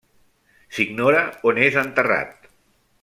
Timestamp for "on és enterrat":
1.51-2.53